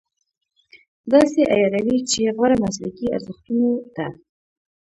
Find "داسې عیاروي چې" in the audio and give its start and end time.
1.11-2.21